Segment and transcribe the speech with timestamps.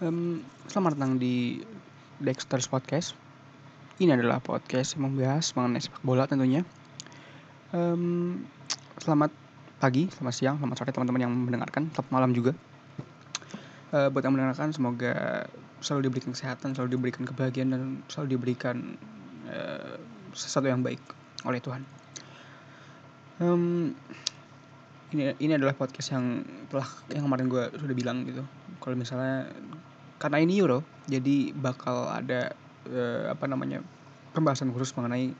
[0.00, 1.60] Um, selamat datang di
[2.24, 3.12] Dexter's Podcast.
[4.00, 6.64] Ini adalah podcast yang membahas mengenai sepak bola tentunya.
[7.76, 8.40] Um,
[8.96, 9.28] selamat
[9.76, 12.56] pagi, selamat siang, selamat sore teman-teman yang mendengarkan, selamat malam juga.
[13.92, 15.44] Uh, buat yang mendengarkan, semoga
[15.84, 18.96] selalu diberikan kesehatan, selalu diberikan kebahagiaan dan selalu diberikan
[19.52, 20.00] uh,
[20.32, 21.04] sesuatu yang baik
[21.44, 21.84] oleh Tuhan.
[23.36, 23.92] Um,
[25.12, 26.40] ini ini adalah podcast yang
[26.72, 28.46] telah yang kemarin gue sudah bilang gitu
[28.80, 29.50] kalau misalnya
[30.20, 32.52] karena ini Euro jadi bakal ada
[32.86, 33.80] uh, apa namanya
[34.36, 35.32] pembahasan khusus mengenai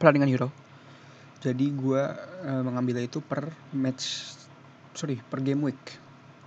[0.00, 0.48] pertandingan Euro.
[1.44, 2.02] Jadi gue
[2.48, 4.34] uh, mengambil itu per match
[4.96, 5.78] sorry per game week.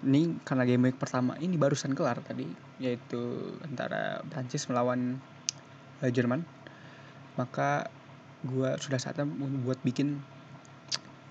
[0.01, 2.49] Ini karena game week pertama ini barusan kelar tadi
[2.81, 5.21] yaitu antara Prancis melawan
[6.01, 6.41] uh, Jerman.
[7.37, 7.87] Maka
[8.41, 9.29] gue sudah saatnya
[9.63, 10.17] buat bikin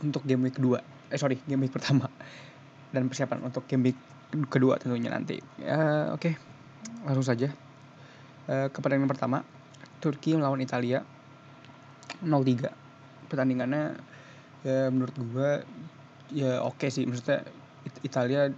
[0.05, 2.11] untuk game week kedua eh sorry game week pertama
[2.95, 3.91] dan persiapan untuk game
[4.47, 5.43] kedua tentunya nanti.
[5.59, 6.23] Uh, oke.
[6.23, 6.35] Okay.
[7.05, 7.51] langsung saja.
[8.47, 9.41] Uh, ke pertandingan pertama
[10.05, 11.01] Turki melawan Italia
[12.21, 12.69] 0-3
[13.33, 13.97] pertandingannya
[14.65, 15.51] ya menurut gue
[16.33, 17.05] ya oke okay sih.
[17.05, 17.45] Maksudnya
[18.05, 18.49] Italia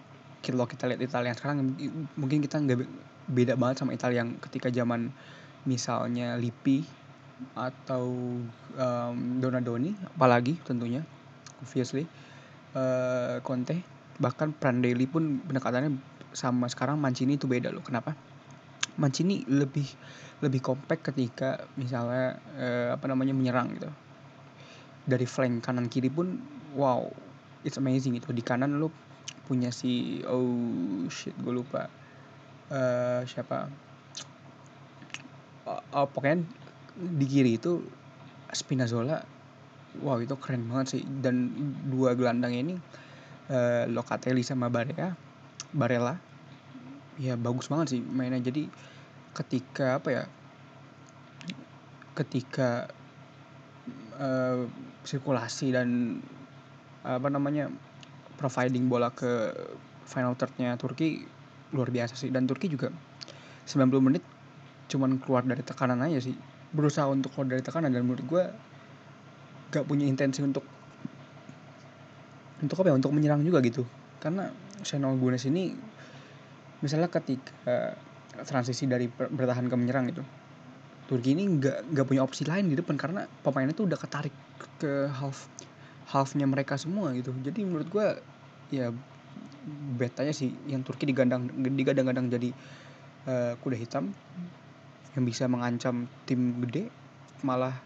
[0.42, 1.74] kalau kita lihat Italia sekarang
[2.14, 2.78] mungkin kita nggak
[3.26, 5.10] beda banget sama Italia yang ketika zaman
[5.66, 6.86] misalnya Lippi
[7.58, 8.38] atau
[8.78, 11.02] um, Donadoni apalagi tentunya
[11.62, 12.06] obviously.
[12.76, 15.96] Uh, Conte bahkan Prandelli pun pendekatannya
[16.36, 17.84] sama sekarang Mancini itu beda loh.
[17.84, 18.12] Kenapa?
[18.96, 19.84] Mancini lebih
[20.44, 23.88] lebih compact ketika misalnya uh, apa namanya menyerang gitu.
[25.08, 26.40] Dari flank kanan kiri pun
[26.76, 27.08] wow
[27.64, 28.92] it's amazing itu di kanan lo
[29.48, 31.88] punya si oh shit gue lupa.
[32.68, 33.68] Uh, siapa?
[35.64, 36.44] Uh, uh, pokoknya
[36.96, 37.84] di kiri itu
[38.52, 39.20] Spinazzola
[40.00, 41.02] wow itu keren banget sih.
[41.04, 41.52] Dan
[41.88, 42.76] dua gelandang ini
[43.50, 45.14] uh, Locatelli sama Barella
[45.74, 46.14] Barella.
[47.16, 48.40] Ya bagus banget sih mainnya.
[48.40, 48.68] Jadi
[49.32, 50.24] ketika apa ya
[52.16, 52.88] ketika
[54.16, 54.64] uh,
[55.04, 56.20] sirkulasi dan
[57.06, 57.70] apa namanya
[58.34, 59.54] providing bola ke
[60.08, 61.24] final thirdnya Turki
[61.72, 62.28] luar biasa sih.
[62.32, 62.92] Dan Turki juga
[63.68, 64.22] 90 menit
[64.86, 66.36] cuman keluar dari tekanan aja sih.
[66.74, 68.44] Berusaha untuk keluar dari tekanan dan menurut gue
[69.72, 70.62] gak punya intensi untuk
[72.62, 72.94] untuk apa ya?
[72.96, 73.84] Untuk menyerang juga gitu.
[74.20, 74.48] Karena
[74.82, 75.72] Senol Gunes ini
[76.80, 77.96] misalnya ketika
[78.44, 80.20] transisi dari bertahan ke menyerang itu
[81.06, 84.34] Turki ini nggak nggak punya opsi lain di depan karena pemainnya tuh udah ketarik
[84.82, 85.46] ke half
[86.10, 87.30] halfnya mereka semua gitu.
[87.46, 88.06] Jadi menurut gue
[88.74, 88.90] ya
[89.94, 92.50] betanya sih yang Turki digandang digadang-gadang jadi
[93.30, 94.10] uh, kuda hitam
[95.14, 96.90] yang bisa mengancam tim gede
[97.46, 97.78] malah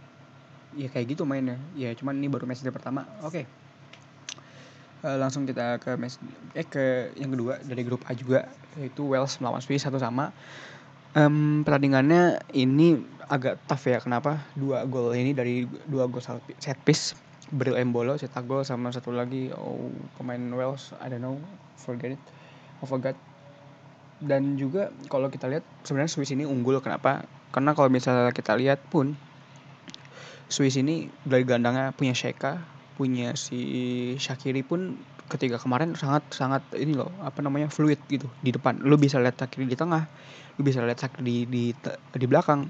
[0.72, 1.60] ya kayak gitu mainnya.
[1.76, 3.04] Ya cuman ini baru match pertama.
[3.20, 3.44] Oke.
[3.44, 3.59] okay.
[5.04, 6.20] Uh, langsung kita ke match
[6.56, 10.32] eh ke yang kedua dari grup A juga yaitu Wales melawan Swiss satu sama.
[11.10, 14.38] Um, pertandingannya ini agak tough ya kenapa?
[14.54, 17.18] Dua gol ini dari dua gol set piece
[17.50, 21.34] Bril Embolo cetak gol sama satu lagi oh pemain Wales I don't know
[21.74, 22.22] forget it
[22.78, 23.18] I forgot.
[24.20, 27.24] Dan juga kalau kita lihat sebenarnya Swiss ini unggul kenapa?
[27.50, 29.16] Karena kalau misalnya kita lihat pun
[30.50, 32.60] Swiss ini dari gandangnya punya Sheka,
[33.00, 33.60] punya si
[34.20, 35.00] Shakiri pun
[35.32, 38.76] ketika kemarin sangat sangat ini loh apa namanya fluid gitu di depan.
[38.84, 40.04] Lu bisa lihat Shakiri di tengah,
[40.60, 41.64] lu bisa lihat Shakiri di di,
[42.12, 42.68] di belakang.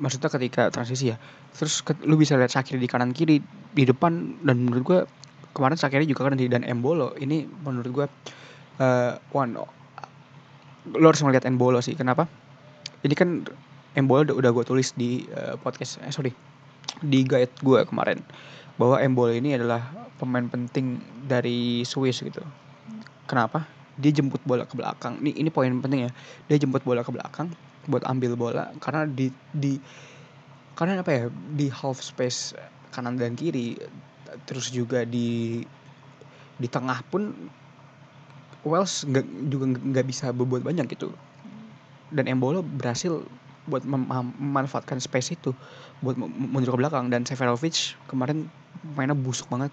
[0.00, 1.20] Maksudnya ketika transisi ya.
[1.52, 3.44] Terus ke, lu bisa lihat Shakiri di kanan kiri,
[3.76, 5.00] di depan dan menurut gua
[5.52, 7.12] kemarin Shakiri juga kan di dan Embolo.
[7.12, 8.06] Ini menurut gua
[8.80, 9.60] uh, one
[10.88, 11.92] lo harus melihat Embolo sih.
[11.92, 12.24] Kenapa?
[13.04, 13.44] Ini kan
[13.92, 16.32] Embolo udah, udah gue tulis di uh, podcast eh sorry
[17.02, 18.18] di guide gue kemarin
[18.78, 22.40] bahwa Embolo ini adalah pemain penting dari Swiss gitu.
[23.26, 23.66] Kenapa?
[23.98, 25.18] Dia jemput bola ke belakang.
[25.20, 26.10] Ini ini poin penting ya.
[26.46, 27.50] Dia jemput bola ke belakang
[27.88, 29.80] buat ambil bola karena di di
[30.76, 31.24] karena apa ya
[31.56, 32.52] di half space
[32.92, 33.80] kanan dan kiri
[34.44, 35.64] terus juga di
[36.60, 37.32] di tengah pun
[38.66, 41.08] Wales gak, juga nggak bisa berbuat banyak gitu
[42.12, 43.24] dan Embolo berhasil
[43.68, 44.08] buat mem
[44.40, 45.52] memanfaatkan space itu
[46.00, 47.12] buat mundur ke belakang.
[47.12, 48.48] Dan Severovic kemarin
[48.96, 49.70] mainnya busuk banget.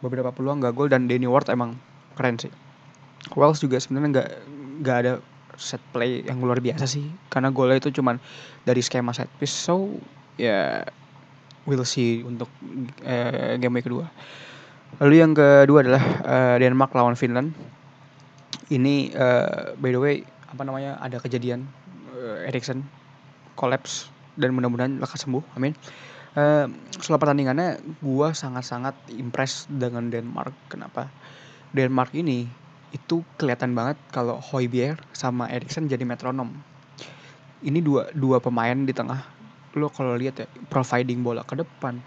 [0.00, 1.76] Beberapa peluang gak gol dan Danny Ward emang
[2.16, 2.52] keren sih.
[3.36, 4.28] Wells juga sebenarnya nggak
[4.84, 5.12] nggak ada
[5.56, 7.08] set play yang luar biasa sih.
[7.28, 8.20] Karena golnya itu cuman
[8.64, 9.54] dari skema set piece.
[9.54, 9.96] So
[10.36, 10.68] ya yeah,
[11.64, 12.48] we'll see untuk
[13.04, 14.08] uh, game week kedua.
[15.00, 17.56] Lalu yang kedua adalah uh, Denmark lawan Finland.
[18.70, 20.16] Ini uh, by the way
[20.54, 21.66] apa namanya ada kejadian
[22.44, 22.84] Erikson
[23.58, 25.72] collapse dan mudah-mudahan lekas sembuh amin
[26.36, 26.66] uh,
[27.00, 27.68] setelah pertandingannya
[28.02, 31.08] gue sangat-sangat impress dengan Denmark kenapa
[31.74, 32.46] Denmark ini
[32.94, 36.54] itu kelihatan banget kalau Hoybier sama Eriksen jadi metronom.
[37.66, 39.18] Ini dua dua pemain di tengah.
[39.74, 41.98] Lo kalau lihat ya providing bola ke depan,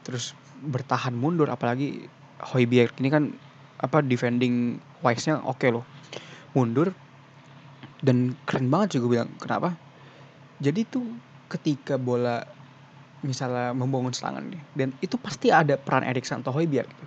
[0.00, 0.32] terus
[0.64, 2.08] bertahan mundur apalagi
[2.40, 3.36] Hoybier ini kan
[3.84, 5.84] apa defending wise-nya oke okay loh.
[6.56, 6.96] Mundur
[8.02, 9.30] dan keren banget gue bilang.
[9.38, 9.78] Kenapa?
[10.58, 11.06] Jadi tuh
[11.48, 12.42] ketika bola
[13.22, 17.06] misalnya membangun serangan nih dan itu pasti ada peran Eriksen atau Højbjerg gitu.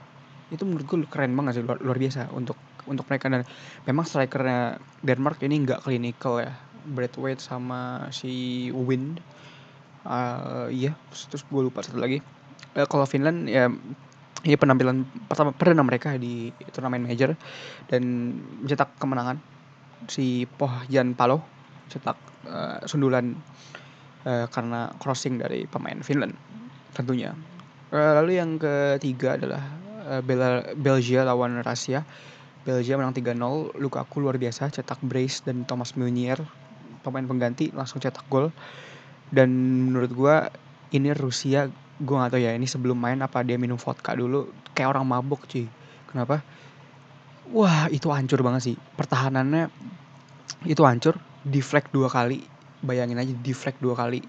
[0.55, 2.55] Itu menurut gue keren banget sih luar, luar biasa untuk
[2.85, 3.43] untuk mereka dan
[3.83, 6.55] memang strikernya Denmark ini nggak clinical ya.
[6.85, 9.17] Braithwaite sama si Wind
[10.05, 12.21] uh, iya terus gue lupa satu lagi
[12.77, 13.67] uh, kalau Finland ya
[14.45, 17.33] ini penampilan pertama perdana mereka di turnamen major
[17.89, 18.03] dan
[18.61, 19.41] mencetak kemenangan
[20.07, 21.41] si Pohjan Palo
[21.89, 22.17] cetak
[22.49, 23.33] uh, sundulan
[24.25, 26.33] uh, karena crossing dari pemain Finland
[26.93, 27.33] tentunya.
[27.93, 29.63] Uh, lalu yang ketiga adalah
[30.09, 32.03] uh, Bel Belgia lawan Rusia.
[32.65, 36.41] Belgia menang 3-0, Lukaku luar biasa cetak brace dan Thomas Meunier
[37.05, 38.49] pemain pengganti langsung cetak gol.
[39.29, 39.53] Dan
[39.93, 40.49] menurut gua
[40.89, 44.91] ini Rusia gue gak tau ya ini sebelum main apa dia minum vodka dulu kayak
[44.91, 45.63] orang mabuk cuy
[46.11, 46.43] kenapa
[47.51, 48.75] wah itu hancur banget sih.
[48.77, 49.69] Pertahanannya
[50.65, 52.41] itu hancur deflect dua kali.
[52.81, 54.21] Bayangin aja deflect dua kali.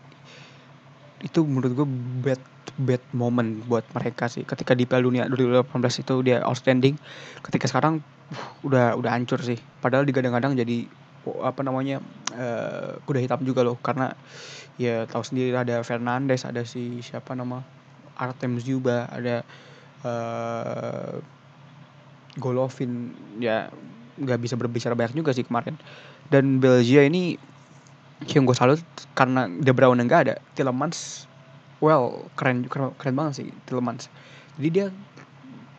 [1.25, 1.89] Itu menurut gue
[2.25, 2.43] bad
[2.77, 4.45] bad moment buat mereka sih.
[4.45, 6.97] Ketika di Piala Dunia 2018 itu dia outstanding
[7.41, 9.57] ketika sekarang uh, udah udah hancur sih.
[9.81, 10.85] Padahal digadang-gadang jadi
[11.43, 11.99] apa namanya
[12.37, 13.81] uh, kuda hitam juga loh.
[13.81, 14.12] Karena
[14.77, 17.65] ya tahu sendiri ada Fernandes ada si siapa nama
[18.17, 19.45] Artem Zuba ada
[20.05, 21.21] uh,
[22.37, 23.69] Golovin ya
[24.17, 25.77] nggak bisa berbicara banyak juga sih kemarin.
[26.29, 27.37] Dan Belgia ini
[28.33, 28.81] yang gue salut
[29.12, 31.29] karena De Bruyne nggak ada Tillemans
[31.85, 34.09] well keren keren, keren banget sih Tillemans
[34.56, 34.87] jadi dia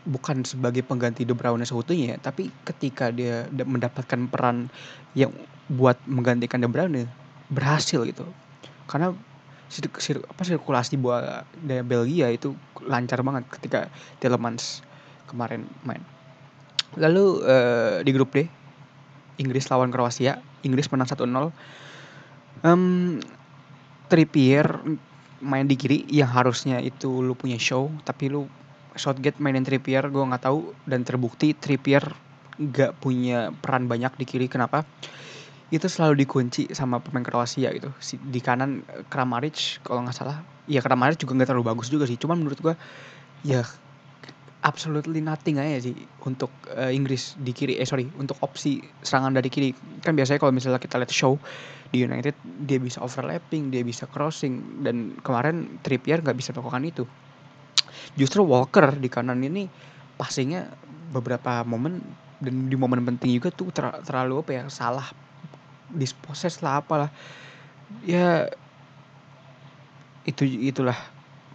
[0.07, 4.71] bukan sebagai pengganti De Bruyne seutuhnya ya, tapi ketika dia mendapatkan peran
[5.17, 5.35] yang
[5.67, 7.11] buat menggantikan De Bruyne
[7.51, 8.23] berhasil gitu.
[8.87, 9.11] Karena
[9.67, 12.55] sir, sir, apa sirkulasi buat dari Belgia itu
[12.87, 13.91] lancar banget ketika
[14.23, 14.79] Tillemans
[15.27, 15.99] kemarin main
[16.97, 18.49] lalu uh, di grup D
[19.37, 21.23] Inggris lawan Kroasia Inggris menang 1-0
[22.65, 23.21] um,
[24.09, 24.65] Trippier
[25.37, 28.49] main di kiri yang harusnya itu lu punya show tapi lu
[28.97, 30.73] Southgate mainin Trippier gue nggak tahu.
[30.83, 32.03] Dan terbukti Trippier
[32.57, 34.49] nggak punya peran banyak di kiri.
[34.49, 34.83] Kenapa?
[35.69, 37.93] Itu selalu dikunci sama pemain Kroasia gitu.
[38.27, 40.41] Di kanan Kramaric kalau nggak salah.
[40.65, 42.17] Ya Kramaric juga nggak terlalu bagus juga sih.
[42.17, 42.73] Cuman menurut gue
[43.45, 43.63] ya
[44.67, 45.95] absolutely nothing aja sih
[46.27, 49.71] untuk uh, Inggris di kiri eh sorry untuk opsi serangan dari kiri.
[50.03, 51.39] Kan biasanya kalau misalnya kita lihat show
[51.87, 52.35] di United
[52.67, 57.03] dia bisa overlapping dia bisa crossing dan kemarin Trippier nggak bisa melakukan itu.
[58.19, 59.71] Justru Walker di kanan ini
[60.19, 60.67] passingnya
[61.15, 62.03] beberapa momen
[62.43, 65.07] dan di momen penting juga tuh ter terlalu apa ya salah
[65.95, 67.09] disposes lah apalah.
[68.03, 68.51] Ya
[70.27, 70.99] itu itulah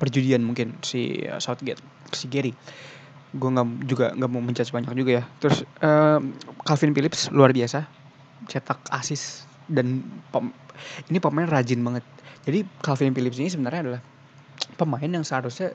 [0.00, 1.85] perjudian mungkin si Southgate
[2.16, 2.57] si Gary
[3.32, 5.24] gue nggak juga nggak mau menjudge banyak juga ya.
[5.40, 6.36] Terus um,
[6.68, 7.88] Calvin Phillips luar biasa.
[8.50, 10.02] Cetak asis dan
[10.34, 10.50] pem,
[11.08, 12.04] ini pemain rajin banget.
[12.42, 14.02] Jadi Calvin Phillips ini sebenarnya adalah
[14.76, 15.72] pemain yang seharusnya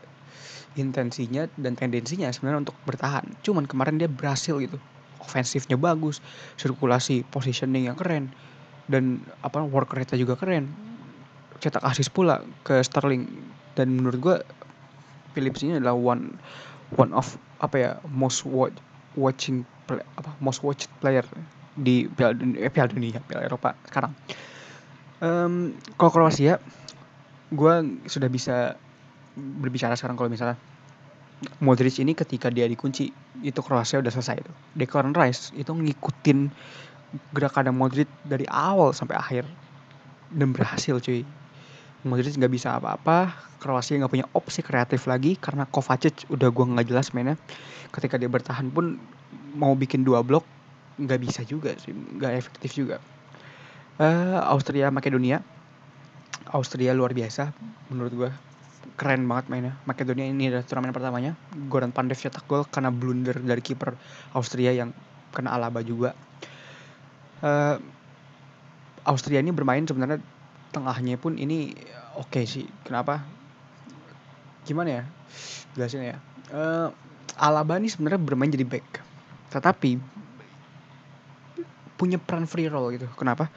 [0.77, 3.25] intensinya dan tendensinya sebenarnya untuk bertahan.
[3.41, 4.77] Cuman kemarin dia berhasil gitu.
[5.17, 6.21] Ofensifnya bagus
[6.61, 8.29] sirkulasi positioning yang keren
[8.85, 10.69] dan apa work rate juga keren.
[11.57, 13.25] Cetak asis pula ke Sterling.
[13.73, 14.35] Dan menurut gue
[15.33, 16.37] Phillips ini adalah one
[16.93, 18.75] one of apa ya most watch,
[19.17, 21.25] watching play, apa most watched player
[21.77, 24.13] di Piala Dunia, eh, Piala Dunia Piala Eropa sekarang.
[25.17, 26.61] Um, kalau Kroasia,
[27.49, 27.73] gue
[28.05, 28.77] sudah bisa
[29.37, 30.57] berbicara sekarang kalau misalnya
[31.61, 33.13] Modric ini ketika dia dikunci
[33.45, 34.51] itu Kroasia udah selesai itu.
[34.73, 36.49] Declan Rice itu ngikutin
[37.33, 39.43] gerakan Modric dari awal sampai akhir
[40.33, 41.21] dan berhasil cuy.
[42.05, 46.87] Modric nggak bisa apa-apa, Kroasia nggak punya opsi kreatif lagi karena Kovacic udah gua nggak
[46.93, 47.39] jelas mainnya.
[47.89, 49.01] Ketika dia bertahan pun
[49.57, 50.45] mau bikin dua blok
[51.01, 53.01] nggak bisa juga sih, nggak efektif juga.
[53.97, 55.41] Uh, Austria Makedonia,
[56.53, 57.49] Austria luar biasa
[57.89, 58.29] menurut gua
[58.97, 59.73] keren banget mainnya.
[59.89, 61.33] Makedonia ini adalah turnamen pertamanya.
[61.69, 63.97] Goran Pandev cetak gol karena blunder dari kiper
[64.37, 64.93] Austria yang
[65.33, 66.13] kena Alaba juga.
[67.41, 67.81] Uh,
[69.05, 70.19] Austria ini bermain sebenarnya
[70.71, 71.73] tengahnya pun ini
[72.17, 72.65] oke okay sih.
[72.83, 73.23] Kenapa?
[74.67, 75.03] Gimana ya?
[75.77, 76.17] Jelasin ya.
[76.51, 76.89] Uh,
[77.37, 79.03] Alaba ini sebenarnya bermain jadi back.
[79.53, 80.17] Tetapi
[81.97, 83.09] punya peran free roll gitu.
[83.17, 83.49] Kenapa?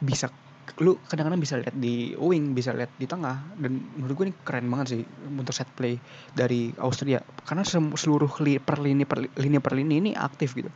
[0.00, 0.32] Bisa
[0.78, 4.68] lu kadang-kadang bisa lihat di wing, bisa lihat di tengah dan menurut gue ini keren
[4.70, 5.98] banget sih untuk set play
[6.36, 7.18] dari Austria
[7.48, 10.70] karena seluruh li, per lini per lini per lini ini aktif gitu.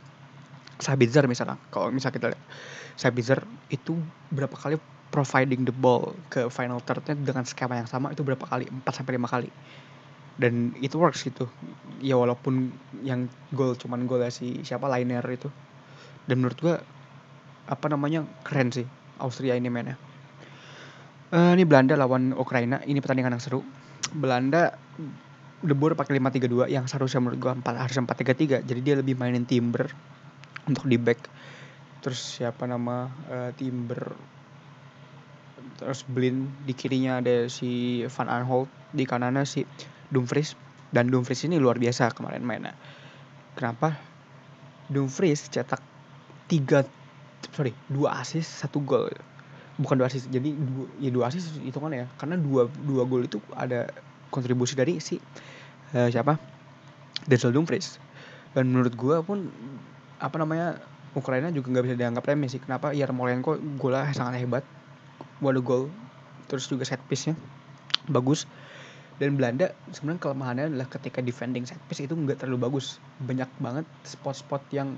[0.81, 2.41] Sabitzer misalnya kalau misal kita lihat
[2.99, 3.95] Sabitzer itu
[4.27, 4.75] berapa kali
[5.13, 8.65] providing the ball ke final thirdnya dengan skema yang sama itu berapa kali?
[8.65, 9.53] 4 sampai lima kali.
[10.41, 11.45] Dan itu works gitu.
[12.01, 12.73] Ya walaupun
[13.05, 14.89] yang gol cuman gol si siapa?
[14.89, 15.53] Liner itu.
[16.25, 16.75] Dan menurut gua
[17.69, 18.25] apa namanya?
[18.41, 18.89] Keren sih
[19.21, 20.01] Austria ini mainnya.
[21.29, 22.81] Uh, ini Belanda lawan Ukraina.
[22.81, 23.61] Ini pertandingan yang seru.
[24.09, 24.73] Belanda
[25.63, 29.45] De Boer pakai 5-3-2 yang seharusnya menurut gua 4 harus 4-3-3 jadi dia lebih mainin
[29.45, 29.93] Timber
[30.65, 31.29] untuk di back.
[32.01, 34.33] Terus siapa nama uh, Timber
[35.83, 39.67] terus Blin di kirinya ada si Van Aanholt di kanannya si
[40.09, 40.55] Dumfries.
[40.93, 42.71] Dan Dumfries ini luar biasa kemarin mainnya.
[43.59, 43.99] Kenapa?
[44.87, 45.83] Dumfries cetak
[46.47, 46.87] tiga
[47.51, 49.11] sorry dua assist satu gol.
[49.75, 52.07] Bukan dua assist jadi dua, ya dua assist itu kan ya.
[52.15, 53.89] Karena dua dua gol itu ada
[54.29, 55.19] kontribusi dari si
[55.97, 56.39] uh, siapa?
[57.27, 57.99] Denzel Dumfries.
[58.53, 59.49] Dan menurut gue pun
[60.21, 60.77] apa namanya
[61.17, 62.61] Ukraina juga nggak bisa dianggap remeh sih.
[62.61, 62.93] Kenapa?
[62.93, 64.65] Yarmolenko golnya sangat hebat
[65.43, 65.83] waduh gol
[66.47, 67.35] terus juga set piece nya
[68.07, 68.47] bagus.
[69.21, 72.97] Dan Belanda sebenarnya kelemahannya adalah ketika defending set piece itu nggak terlalu bagus.
[73.21, 74.97] Banyak banget spot-spot yang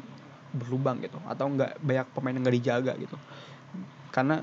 [0.55, 3.17] berlubang gitu atau nggak banyak pemain yang nggak dijaga gitu.
[4.15, 4.39] Karena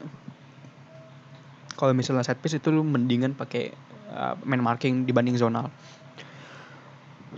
[1.74, 3.72] kalau misalnya set piece itu lu mendingan pakai
[4.12, 5.72] uh, main marking dibanding zonal.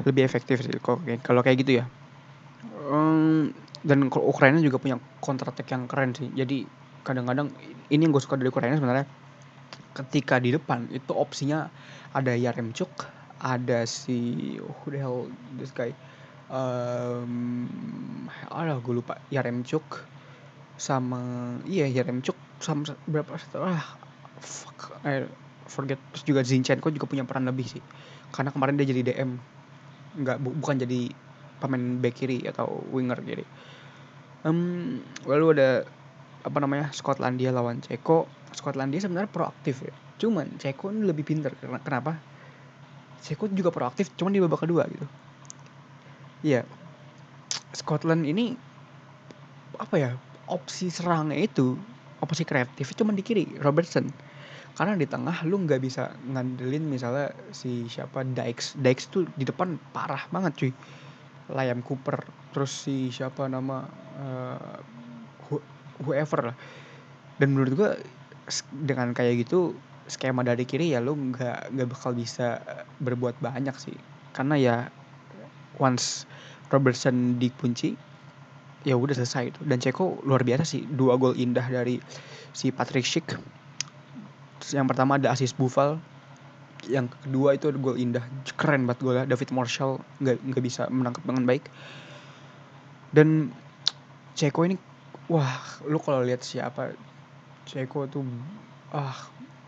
[0.02, 0.74] Lebih efektif sih
[1.22, 1.84] kalau kayak gitu ya.
[2.90, 3.54] Um,
[3.86, 6.28] dan Ukraina juga punya counter attack yang keren sih.
[6.34, 6.66] Jadi
[7.04, 7.52] kadang-kadang
[7.92, 9.06] ini yang gue suka dari Ukraina sebenarnya
[9.94, 11.70] ketika di depan itu opsinya
[12.16, 12.90] ada Yaremchuk
[13.38, 15.28] ada si who the hell
[15.60, 15.92] this guy
[16.48, 18.18] um,
[18.50, 19.84] alah gue lupa Yaremchuk
[20.80, 24.00] sama iya Yaremchuk sama berapa ah
[24.40, 25.28] fuck I
[25.68, 26.00] forget.
[26.12, 27.82] Terus juga Zinchenko juga punya peran lebih sih
[28.34, 29.30] karena kemarin dia jadi DM
[30.14, 31.10] nggak bu, bukan jadi
[31.62, 33.46] pemain back kiri atau winger kiri.
[34.44, 35.70] Um, lalu ada
[36.44, 38.28] apa namanya Skotlandia lawan Ceko.
[38.52, 39.94] Skotlandia sebenarnya proaktif ya.
[40.20, 42.20] Cuman Ceko ini lebih pintar kenapa?
[43.24, 45.08] Ceko juga proaktif cuman di babak kedua gitu.
[46.44, 46.68] Ya
[47.72, 48.52] Scotland ini
[49.80, 50.10] apa ya
[50.46, 51.74] opsi serangnya itu
[52.22, 54.06] opsi kreatif cuma di kiri Robertson.
[54.74, 59.80] Karena di tengah lu nggak bisa ngandelin misalnya si siapa Dykes Dykes tuh di depan
[59.96, 60.72] parah banget cuy.
[61.48, 62.20] Liam Cooper
[62.52, 63.84] terus si siapa nama
[64.16, 64.78] uh,
[66.02, 66.56] whoever lah.
[67.38, 67.90] Dan menurut gua
[68.70, 69.72] dengan kayak gitu
[70.04, 72.60] skema dari kiri ya lu nggak nggak bakal bisa
[73.00, 73.96] berbuat banyak sih.
[74.34, 74.76] Karena ya
[75.78, 76.28] once
[76.68, 77.94] Robertson dikunci
[78.84, 79.60] ya udah selesai itu.
[79.64, 81.98] Dan Ceko luar biasa sih dua gol indah dari
[82.52, 83.34] si Patrick Schick.
[84.70, 85.98] Yang pertama ada asis Buffal.
[86.84, 88.24] Yang kedua itu ada gol indah
[88.60, 89.24] keren banget golnya.
[89.24, 91.64] David Marshall nggak nggak bisa menangkap dengan baik.
[93.14, 93.54] Dan
[94.36, 94.76] Ceko ini
[95.30, 96.92] wah lu kalau lihat siapa
[97.64, 98.24] Ceko tuh
[98.92, 99.16] ah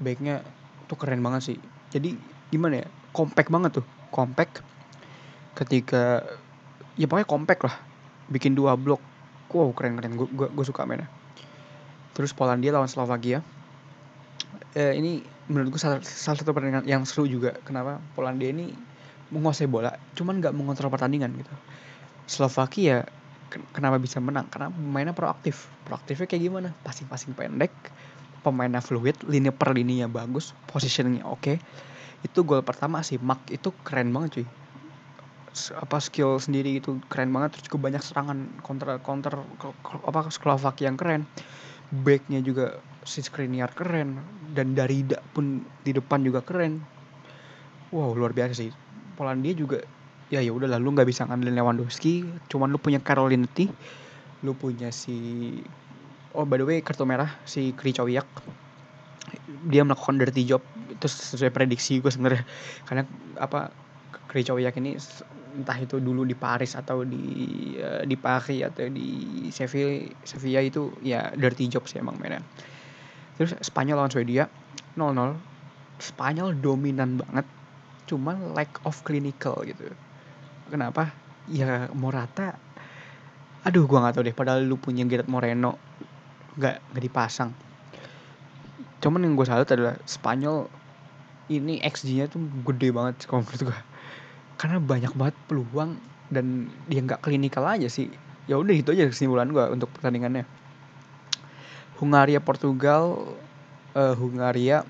[0.00, 0.44] baiknya
[0.84, 1.58] tuh keren banget sih.
[1.88, 2.14] Jadi
[2.52, 2.86] gimana ya
[3.16, 3.86] compact banget tuh.
[4.12, 4.60] Compact
[5.56, 6.24] ketika
[7.00, 7.76] ya pokoknya compact lah.
[8.28, 9.00] Bikin dua blok
[9.54, 10.14] wow keren keren.
[10.16, 11.08] Gue suka mainnya.
[12.12, 13.40] Terus Polandia lawan Slovakia.
[14.76, 17.56] Eh, ini menurut gue salah, salah satu pertandingan yang seru juga.
[17.64, 17.96] Kenapa?
[18.12, 18.76] Polandia ini
[19.26, 21.50] menguasai bola cuman nggak mengontrol pertandingan gitu.
[22.30, 23.06] Slovakia
[23.74, 24.46] kenapa bisa menang?
[24.50, 25.70] Karena pemainnya proaktif.
[25.86, 26.68] Proaktifnya kayak gimana?
[26.82, 27.72] Passing-passing pendek
[28.46, 31.42] pemainnya fluid lini per lininya bagus positioningnya oke.
[31.42, 31.58] Okay.
[32.22, 33.18] itu gol pertama sih.
[33.18, 34.46] Mark itu keren banget cuy.
[35.78, 37.58] Apa skill sendiri itu keren banget.
[37.58, 38.38] Terus juga banyak serangan.
[38.62, 39.34] Counter counter
[40.06, 41.22] apa Slovakia yang keren.
[41.90, 44.18] Backnya juga si Skriniar keren.
[44.54, 46.82] Dan Darida pun di depan juga keren.
[47.94, 48.70] Wow luar biasa sih.
[49.14, 49.82] Polandia juga
[50.32, 53.70] ya ya udah lalu nggak bisa ngandelin Lewandowski cuman lu punya Karolinetti
[54.42, 55.50] lu punya si
[56.34, 58.26] oh by the way kartu merah si Kricowiak
[59.66, 62.44] dia melakukan dirty job itu sesuai prediksi gue sebenarnya.
[62.86, 63.02] Karena
[63.38, 63.70] apa
[64.30, 64.96] Kricowiak ini
[65.56, 67.24] entah itu dulu di Paris atau di
[67.80, 72.44] uh, di Paris atau di Sevilla Sevilla itu ya dirty job sih emang mainnya.
[73.36, 74.48] Terus Spanyol lawan Swedia
[74.96, 75.36] 0-0
[76.00, 77.46] Spanyol dominan banget
[78.06, 79.92] cuman lack of clinical gitu
[80.70, 81.14] kenapa?
[81.46, 82.58] Ya Morata
[83.66, 85.74] aduh gua nggak tahu deh padahal lu punya Gerard Moreno
[86.56, 87.50] nggak nggak dipasang.
[89.02, 90.70] Cuman yang gue salut adalah Spanyol
[91.52, 93.78] ini XG-nya tuh gede banget kalau menurut gue
[94.56, 96.00] karena banyak banget peluang
[96.32, 98.08] dan dia nggak klinikal aja sih.
[98.46, 100.46] Ya udah itu aja kesimpulan gue untuk pertandingannya.
[101.98, 103.34] Hungaria Portugal
[103.98, 104.86] uh, Hungaria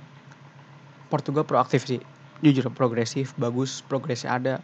[1.09, 2.01] Portugal proaktif sih.
[2.45, 4.55] Jujur progresif bagus progresnya ada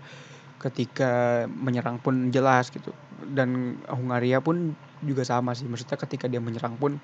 [0.62, 2.94] ketika menyerang pun jelas gitu.
[3.22, 5.66] Dan Hungaria pun juga sama sih.
[5.66, 7.02] Maksudnya ketika dia menyerang pun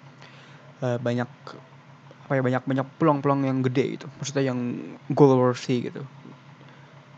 [0.83, 1.29] uh, banyak
[2.29, 4.07] apa ya banyak banyak peluang-peluang yang gede gitu.
[4.23, 4.59] Maksudnya yang
[5.11, 6.07] goal worthy gitu.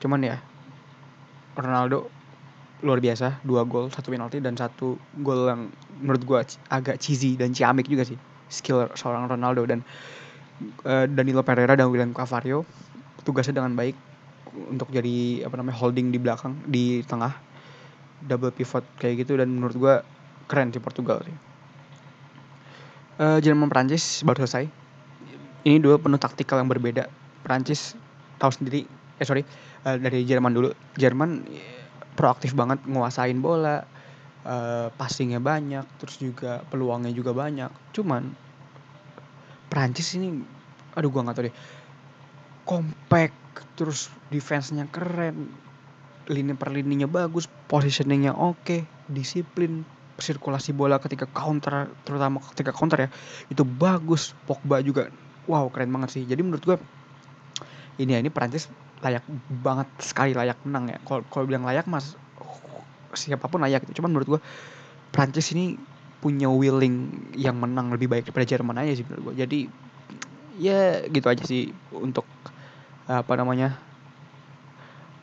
[0.01, 0.41] Cuman ya
[1.55, 2.09] Ronaldo
[2.81, 3.45] luar biasa.
[3.45, 5.69] Dua gol satu penalti dan satu gol yang
[6.01, 6.39] menurut gue
[6.73, 8.17] agak cheesy dan ciamik juga sih.
[8.49, 9.69] Skill seorang Ronaldo.
[9.69, 9.85] Dan
[10.89, 12.65] uh, Danilo Pereira dan William Cavario
[13.21, 14.10] tugasnya dengan baik
[14.55, 17.33] untuk jadi apa namanya holding di belakang di tengah
[18.27, 19.95] double pivot kayak gitu dan menurut gue
[20.51, 21.37] keren sih Portugal sih.
[23.21, 24.65] Uh, Jerman Prancis baru selesai.
[25.61, 27.05] Ini dua penuh taktikal yang berbeda.
[27.45, 27.93] Prancis
[28.41, 28.89] tahu sendiri,
[29.21, 29.45] eh sorry
[29.85, 30.73] uh, dari Jerman dulu.
[30.97, 31.45] Jerman
[32.17, 33.85] proaktif banget nguasain bola,
[34.45, 37.69] uh, passingnya banyak, terus juga peluangnya juga banyak.
[37.93, 38.33] Cuman
[39.69, 40.41] Prancis ini,
[40.97, 41.57] aduh gua nggak tahu deh,
[42.65, 43.37] compact,
[43.75, 45.51] terus defense-nya keren,
[46.31, 49.83] lini per lininya bagus, positioningnya oke, disiplin,
[50.21, 53.09] sirkulasi bola ketika counter, terutama ketika counter ya,
[53.51, 54.37] itu bagus.
[54.47, 55.09] Pogba juga,
[55.51, 56.23] wow keren banget sih.
[56.29, 56.77] Jadi menurut gua
[58.01, 58.73] ini ya ini Prancis
[59.05, 59.25] layak
[59.65, 60.99] banget sekali layak menang ya.
[61.05, 62.17] Kalau kalau bilang layak mas
[63.13, 64.01] siapa pun layak gitu.
[64.01, 64.41] Cuman menurut gue
[65.11, 65.77] Prancis ini
[66.21, 69.35] punya willing yang menang lebih baik daripada Jerman aja sih menurut gue.
[69.45, 69.59] Jadi
[70.61, 72.25] ya gitu aja sih untuk
[73.11, 73.75] apa namanya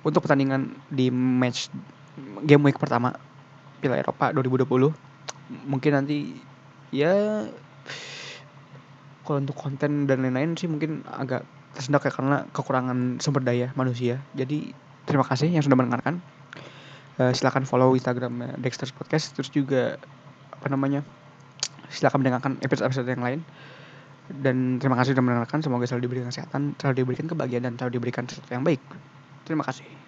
[0.04, 1.72] untuk pertandingan di match
[2.44, 3.16] game week pertama
[3.80, 4.92] Piala Eropa 2020
[5.70, 6.36] mungkin nanti
[6.92, 7.46] ya
[9.28, 11.44] kalau untuk konten dan lain-lain sih mungkin agak
[11.76, 14.24] tersendak ya karena kekurangan sumber daya manusia.
[14.34, 14.72] Jadi
[15.04, 16.24] terima kasih yang sudah mendengarkan.
[17.18, 19.98] Uh, silakan follow Instagram Dexter's Podcast terus juga
[20.54, 21.02] apa namanya
[21.90, 23.40] silakan mendengarkan episode-episode yang lain
[24.32, 25.60] dan terima kasih sudah mendengarkan.
[25.64, 28.82] Semoga selalu diberikan kesehatan selalu diberikan kebahagiaan dan selalu diberikan sesuatu yang baik.
[29.48, 30.07] Terima kasih